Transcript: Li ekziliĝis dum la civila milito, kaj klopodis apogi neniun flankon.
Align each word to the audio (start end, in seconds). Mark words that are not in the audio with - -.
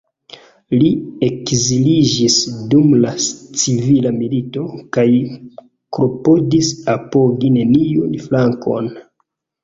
Li 0.75 0.85
ekziliĝis 1.25 2.37
dum 2.71 2.87
la 3.03 3.11
civila 3.63 4.13
milito, 4.15 4.63
kaj 4.97 5.05
klopodis 5.97 6.71
apogi 6.95 7.53
neniun 7.59 8.17
flankon. 8.25 8.89